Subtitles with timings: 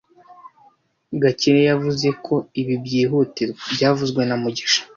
[1.21, 4.81] Gakire yavuze ko ibi byihutirwa byavuzwe na mugisha